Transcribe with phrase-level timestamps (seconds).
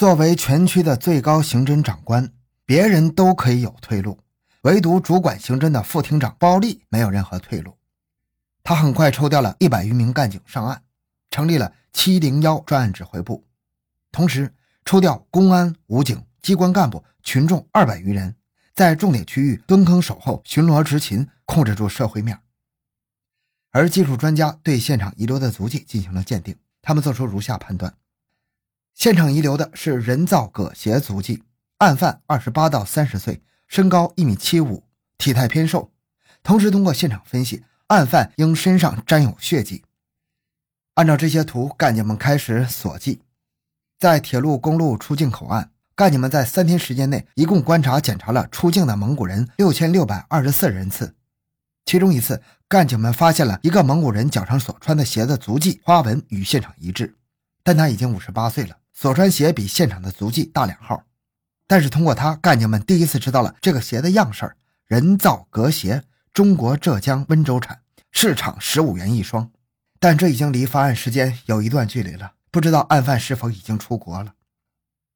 [0.00, 2.32] 作为全区的最高刑侦长官，
[2.64, 4.18] 别人都可以有退路，
[4.62, 7.76] 唯独主管刑侦的副厅长包丽没有任何退路。
[8.62, 10.82] 他很快抽调了一百余名干警上岸，
[11.30, 13.44] 成立了七零幺专案指挥部，
[14.10, 14.54] 同时
[14.86, 18.34] 抽调公安、武警、机关干部、群众二百余人，
[18.74, 22.40] 在重点区域蹲坑守候、巡逻执勤，控制住社会面。
[23.70, 27.94] 而技术专家对现场遗留的足迹进行了鉴定，他们做出如下判断：
[28.94, 31.42] 现场遗留的是人造革鞋足迹，
[31.78, 34.84] 案犯二十八到三十岁，身高一米七五，
[35.16, 35.90] 体态偏瘦。
[36.42, 39.84] 同时，通过现场分析，案犯应身上沾有血迹。
[40.94, 43.22] 按照这些图，干警们开始锁记，
[43.98, 51.14] 在铁路公路出境口岸，干警们在三天时间内一共观察检查了出境的蒙古人六千六百二十四人次。
[51.86, 57.16] 其中一次，干警们发现了一个蒙古人脚上所穿的鞋的足迹花纹与现场一致，
[57.62, 61.04] 但他已经五十八岁了，所穿鞋比现场的足迹大两号。
[61.66, 67.80] 但是通过他，干警们第一次知道了这个鞋的样式——人造革鞋，中国浙江温州产，
[68.12, 69.50] 市场十五元一双。
[69.98, 74.34] 但这已经离发案时间有一段距离了，不知道案犯是否已经出国了。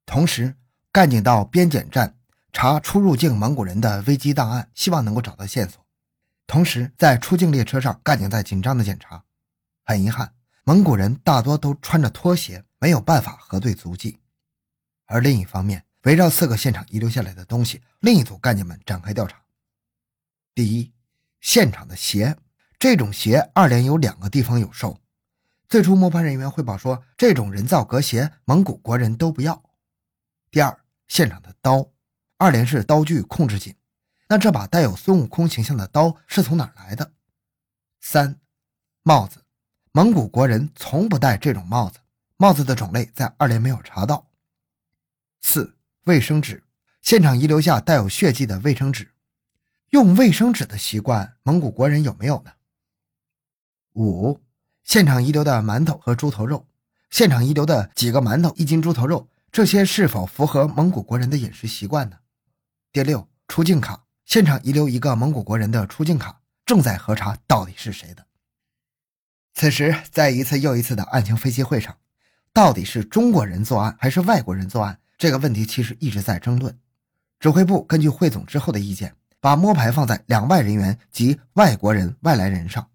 [0.07, 0.55] 同时，
[0.91, 2.17] 干警到边检站
[2.55, 5.85] 查出入境蒙古人的危机档案，希望能够找到线索。
[6.47, 9.25] 同时，在出境列车上，干警在紧张的检查。
[9.85, 10.33] 很遗憾，
[10.65, 14.19] 蒙古人大多都穿着拖鞋，没有办法核对足迹。
[15.07, 19.43] 而另一方面，围绕四个现场遗留下来的东西，另一组干警们展开调查。
[20.55, 20.93] 第一，
[21.41, 22.37] 现场的鞋，
[22.79, 25.01] 这种鞋二连有两个地方有售。
[25.67, 29.63] 最初摸排人员汇报说，这种人造革鞋蒙古国人都不要。
[30.51, 31.89] 第二，现场的刀，
[32.37, 33.75] 二连是刀具控制紧。
[34.29, 37.13] 那这把带有孙悟空形象的刀是从哪来的？
[38.03, 38.39] 三，
[39.03, 39.43] 帽子，
[39.93, 41.99] 蒙古国人从不戴这种帽子，
[42.37, 44.31] 帽子的种类在二连没有查到。
[45.41, 46.65] 四，卫生纸，
[47.03, 49.13] 现场遗留下带有血迹的卫生纸，
[49.91, 52.53] 用卫生纸的习惯，蒙古国人有没有呢？
[53.93, 54.41] 五，
[54.83, 56.67] 现场遗留的馒头和猪头肉，
[57.11, 62.19] 现场遗留的几个馒头、一斤猪头肉，这些是否符合蒙古国人的饮食习惯呢？
[62.93, 64.05] 第六，出境卡。
[64.25, 68.27] 现场遗留一个蒙古国人的出境卡，正在核查到底是谁的。
[69.53, 71.99] 此时，在一次又一次的案情分析会上，
[72.55, 76.79] 到底是中国人作案还是外国人作案这个问题，其实一直在争论。
[77.41, 82.89] 指挥部根据汇总之后的意见，把摸排放在两外人员及外国人外来人上，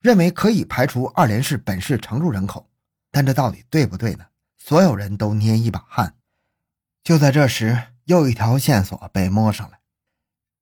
[0.00, 2.68] 认为可以排除二连市本市常住人口。
[3.10, 4.26] 但这到底对不对呢？
[4.58, 6.14] 所有人都捏一把汗。
[7.02, 9.78] 就在这时，又一条线索被摸上来。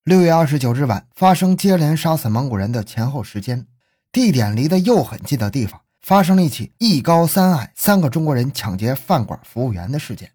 [0.04, 3.66] 六月二十九日晚，发生接连杀死蒙古人的前后时间，
[4.12, 10.30] 地点离得又很近的地方，发生了一起一高三矮三个中国人抢劫饭馆服务员的事件。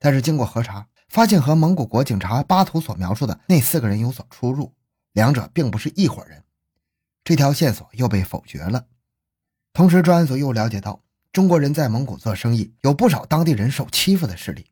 [0.00, 4.72] 但是经过核查，发现和蒙古国警察巴图所描述的那四个人有所出入，
[5.12, 6.42] 两者并不是一伙人。
[7.22, 8.84] 这条线索又被否决了。
[9.72, 11.00] 同时，专案组又了解到，
[11.32, 14.66] 中国人在蒙古做生意，有不少当地人受欺负的事例，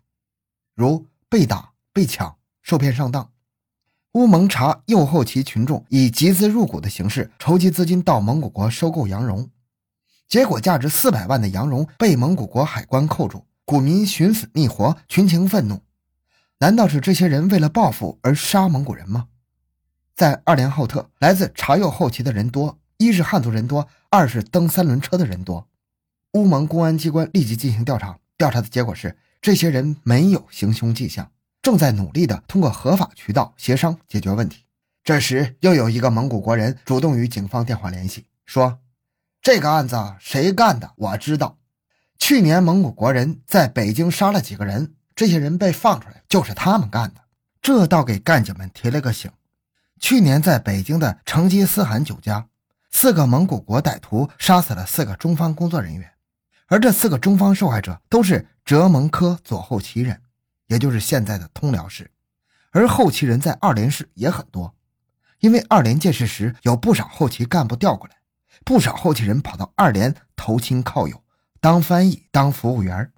[0.75, 3.31] 如被打、被抢、受骗上当。
[4.15, 9.49] 乌蒙察右后旗群众以集资入股的形式筹集资金到蒙古国收购羊绒，
[10.29, 15.83] 结果价值四百万的羊绒被蒙古国海关扣住，股民寻死觅活，群情愤怒。
[16.59, 19.29] 难道是这些人为了报复而杀蒙古人吗？
[20.17, 25.69] 在二连浩特，来自察右后旗的人多，一是汉族人多，二是蹬三轮车的人多。
[26.33, 31.31] 乌蒙公安机关立即进行调查，调查的结果是这些人没有行凶迹象。
[31.63, 34.65] 正在努力的通过合法渠道协商解决问题。
[35.03, 38.79] 这时，又有一个蒙古国人主动与警方电话联系，说
[39.45, 40.91] ：“这个案子谁干的？
[40.97, 41.59] 我知道。
[42.19, 47.21] 去年蒙古国人在北京杀了几个人，这些人被放出来，就是他们干的。
[47.61, 49.31] 这倒给干警们提了个醒。
[50.01, 52.47] 去年在北京的成吉思汗酒家，
[52.91, 56.11] 四个蒙古国歹徒杀死了四个中方工作人员，
[56.69, 60.23] 而这四个中方受害者都是哲蒙科左后旗人。”
[60.69, 62.11] 也就是现在的通辽市，
[62.71, 64.75] 而后旗人在二连市也很多，
[65.41, 68.17] 因为二连建设时有不少后旗干部调过来，
[68.65, 71.23] 不少后继人跑到二连投亲靠友，
[71.61, 73.13] 当翻译、当服务员。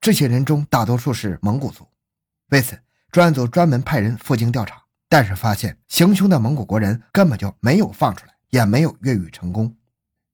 [0.00, 1.88] 这些人中大多数是蒙古族。
[2.50, 2.78] 为此，
[3.10, 9.74] 专案组专门派人赴京调查，但是发现行凶的蒙古国人根本就没有放出来，也没有越狱成功。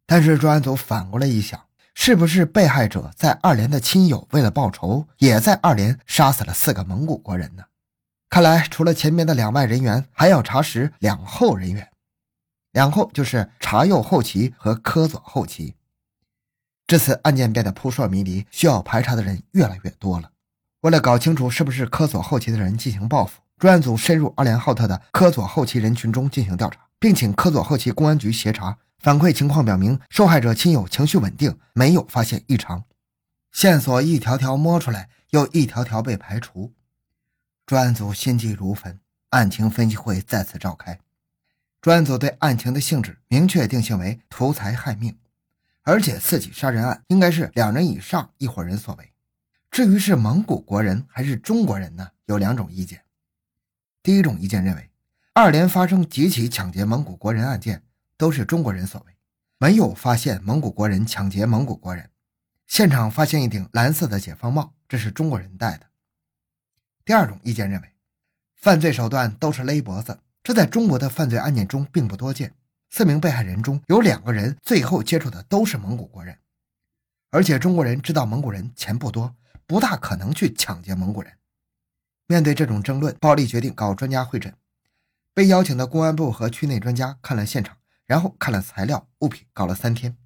[0.06, 1.60] 但是专案组反过来一想。
[2.00, 7.64] 是不是被害者在二连的亲友为了报仇，也在二连杀死了四个蒙古国人呢？
[8.31, 11.88] 看来除了前面的两外人员，还要查实两后人员。
[12.78, 15.75] 然后就是察右后旗和科左后旗。
[16.86, 20.30] 这次案件变得扑朔迷离，需要排查的人越来越多了。
[20.82, 28.78] 为了搞清楚是不是科佐后期的人进行报复，专案组深入阿联浩特的科佐后期人群中进行调查，并请科佐后期公安局协查。
[29.00, 32.84] 反馈情况表明，受害者亲友情绪稳定，没有发现异常。
[33.50, 36.72] 线索一条条摸出来，又一条条被排除。
[37.66, 39.00] 专案组心急如焚，
[39.31, 41.00] 案情分析会再次召开。
[41.80, 45.16] 专案组对案情的性质明确定性为图财害命，
[45.82, 49.12] 而且四起杀人案应该是两人以上一伙人所为。
[49.70, 52.10] 至于是蒙古国人还是中国人呢？
[52.26, 53.02] 有两种意见。
[54.02, 54.90] 第一种意见认为，
[55.34, 57.84] 二连发生几起抢劫蒙古国人案件
[58.16, 59.12] 都是中国人所为，
[59.58, 62.10] 没有发现蒙古国人抢劫蒙古国人。
[62.66, 65.86] 现场发现一顶蓝色的解放帽，这是中国人戴的。
[67.04, 67.94] 第二种意见认为，
[68.54, 72.54] 犯罪手段都是勒脖子，这在中国的犯罪案件中并不多见。
[72.88, 76.38] 四名被害人中有两个人最后接触的都是蒙古国人，
[77.28, 79.36] 而且中国人知道蒙古人钱不多。
[79.66, 81.34] 不大可能去抢劫蒙古人。
[82.26, 84.54] 面对这种争论，暴力决定搞专家会诊。
[85.34, 90.16] 被邀请的公安部和区内专家看了现场，然后看了材料物品，搞了三天。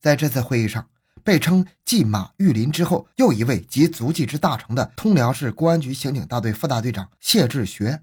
[0.00, 0.88] 在这次会议上，
[1.24, 8.00] 被称继马玉林之后又一位集足迹之大成的通辽市公安局刑警大队副大队长谢志学，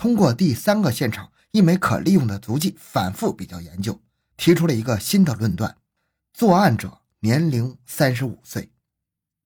[0.00, 4.00] 通过第三个现场一枚可利用的足迹反复比较研究，
[4.34, 5.76] 提出了一个新的论断：
[6.32, 8.70] 作案者年龄三十五岁。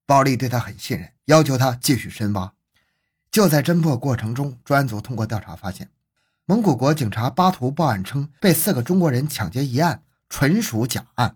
[0.07, 2.53] 暴力对他很信任，要求他继续深挖。
[3.33, 5.91] 就在侦破过程中，专案组通过调查发现，
[6.47, 11.35] 蒙古国警察巴图报案称被四个中国人抢劫一案纯属假案。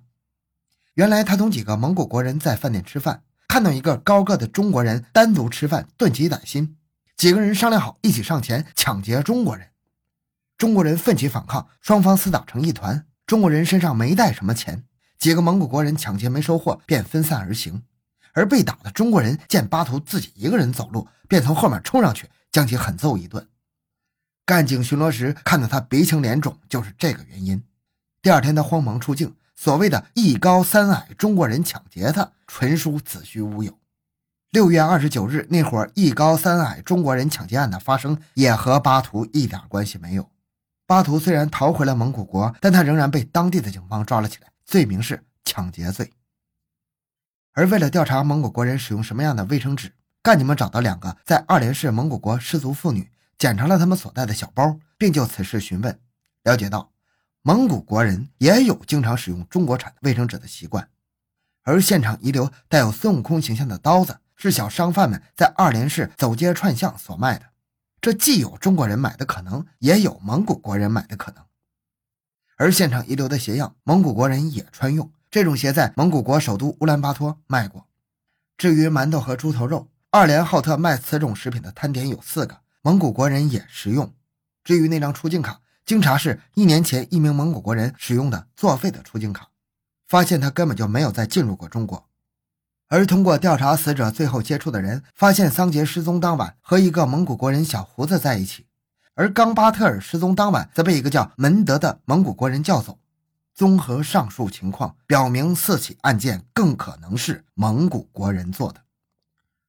[0.94, 6.76] 原来他同几个蒙古国人在饭店吃饭，看到一个高个的中国人单独吃饭，顿起歹心，
[7.18, 9.70] 几个人商量好一起上前抢劫中国人。
[10.56, 13.06] 中国人奋起反抗，双方厮打成一团。
[13.26, 14.84] 中国人身上没带什么钱，
[15.18, 17.82] 几个蒙古国人抢劫没收获，便分散而行。
[18.34, 23.48] 而被打的中国人见巴图自己一个人走路，便从后面冲上去将其狠揍一顿。
[24.46, 27.60] 干警巡逻时看到他鼻青脸肿，就是这个原因。
[28.22, 33.76] 第二天他慌忙出境，所谓的一高三矮中国人抢劫他，纯属子虚乌有。
[34.50, 40.30] 六月二十九日那会儿，一高三矮中国人抢劫案的发生也和巴图一点关系没有。
[40.86, 46.10] 巴图虽然逃回了蒙古国，但他仍然被当地的警方抓了起来，罪名是抢劫罪。
[47.52, 49.92] 而为了调查蒙古国人使用什么样的卫生纸，
[50.22, 56.00] 干警们找到两个在二连市蒙古国失足妇女，检查了他们所带的小包，并就此事询问，
[56.44, 56.90] 了解到
[57.42, 60.88] 蒙古国人也有经常使用中国产卫生纸的习惯。
[61.64, 67.46] 而现场遗留带有孙悟空形象的刀子，是小商贩们在二连市走街串巷所卖的。
[68.00, 71.44] 这既有中国人买的可能，也有蒙古国人买的可能。
[72.56, 75.12] 而现场遗留的鞋样，蒙古国人也穿用。
[75.30, 77.88] 这种鞋在蒙古国首都乌兰巴托卖过。
[78.56, 84.14] 至于馒头和猪头肉，二连浩特卖此种食品的摊点有四个，蒙古国人也食用。
[84.62, 89.48] 至于那张出境卡，经查是一年前一名蒙古国人使用的作废的出境卡，
[90.06, 92.07] 发现他根本就没有再进入过中国。
[92.88, 98.66] 而通过调查死者最后接触的人，发现桑杰失踪当晚和一个蒙古国人小胡子在一起，
[99.14, 102.98] 而冈巴特尔失踪当晚则被一个叫门德的蒙古国人叫走。
[103.54, 108.82] 综合上述情况，表明四起案件更可能是蒙古国人做的。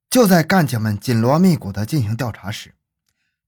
[0.10, 2.76] 就在干警们紧锣密鼓地进行调查时，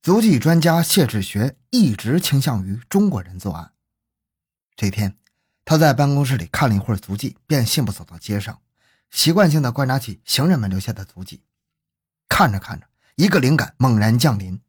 [0.01, 3.72] 足迹专家谢志学一直倾向于中国人作案。
[4.75, 5.16] 这天，
[5.63, 8.60] 他在办公室里看了一会儿足迹，便信步走到街上，
[9.12, 11.44] 习惯性的观察起行人们留下的足迹。
[12.27, 14.60] 看着看着，一个灵感猛然降临，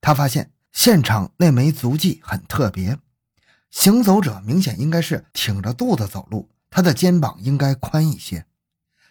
[0.00, 2.98] 他发现现场那枚足迹很特别。
[3.70, 8.44] 行走者明显应该是挺着肚子走路，他的肩膀应该宽一些。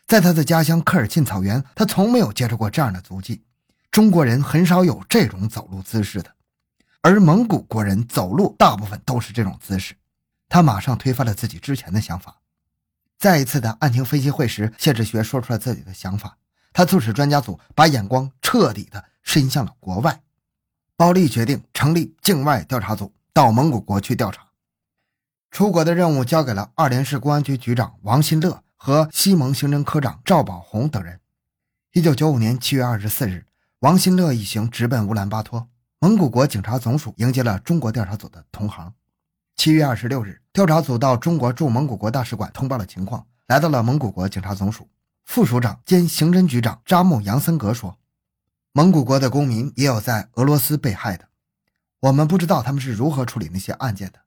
[0.05, 3.43] 在他的家乡科尔沁草原，他从没有接触过这样的足迹。
[3.89, 6.35] 中国人很少有这种走路姿势的，
[7.01, 9.95] 而蒙古国人走路大部分都是这种姿势。
[10.49, 12.40] 他马上推翻了自己之前的想法。
[13.21, 16.39] 再一次的案情分析会时，谢志学说出了自己的想法。
[16.73, 20.23] 他促使专家组把眼光彻底的伸向了国外。
[20.97, 24.47] 包丽决定成立境外调查组，到蒙古国去调查。
[25.51, 31.19] 出国的任务交给了二连市公安局局长王新乐和西蒙刑侦科长赵宝红等人。
[31.93, 33.45] 一九九五年七月二十四日，
[33.81, 35.67] 王新乐一行直奔乌兰巴托，
[35.99, 38.91] 蒙古国警察总署迎接了中国调查组的同行。
[39.63, 44.89] 七月二十六日，调查组到中国驻蒙古国大使馆通报了情况，来到了蒙古国警察总署。
[45.25, 47.99] 副署长兼刑侦局长扎木杨森格说
[48.73, 51.27] ：“蒙古国的公民也有在俄罗斯被害的，
[51.99, 54.17] 我们不知道他们是如何处理那些案件的。”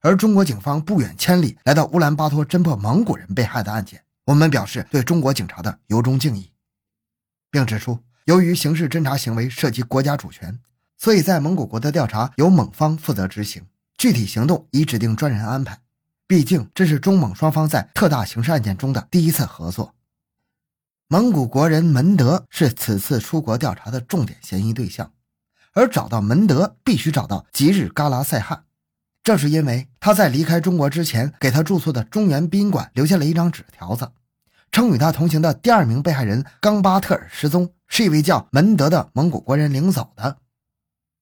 [0.00, 6.50] 而中国警方不远千里来到乌兰巴托侦破蒙古人被害的案件，我们表示对中国警察的由衷敬意。
[7.50, 10.58] 并指出，由于刑事侦查行为涉及国家主权，
[10.96, 13.66] 所以在蒙古国的调查由蒙方负责执行，
[13.98, 15.80] 具体行动已指定专人安排。
[16.26, 19.94] 毕竟这是中蒙双方在特大刑事案件中的第一次合作。
[21.08, 25.10] 蒙古国人门德是此次出国调查的重点嫌疑对象，
[25.72, 28.64] 而找到门德必须找到吉日嘎拉赛汗。
[29.24, 34.12] 这是因为他在离开中国之前，给他住宿的中原宾馆留下了一张纸条子，
[34.70, 40.36] 称与他同行的第二名被害人冈巴特尔失踪，是一位叫门德的蒙古国人领走的。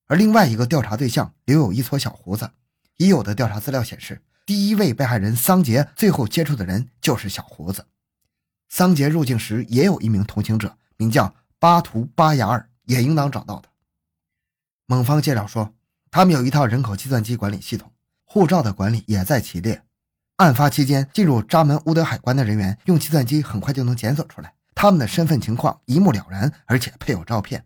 [0.07, 2.51] 而另外一个调查对象留有一撮小胡子，
[2.97, 7.85] 已有的调查资料显示，第一位被害人桑杰最后接触的人就是小胡子。
[8.69, 13.69] 桑杰入境时也有一名同行者，名叫巴图巴雅尔，也应当找到的。
[14.87, 15.73] 蒙方介绍说，
[16.11, 17.91] 他们有一套人口计算机管理系统。
[18.23, 19.83] 护照的管理也在其列。
[20.37, 27.65] 案发期间进入扎门乌德海关的人员，用计算机很快就能检索出来，他们的身份情况一目了然，而且配有照片。